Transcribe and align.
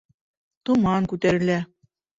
Томан 0.69 1.11
күтәрелә 1.15 1.63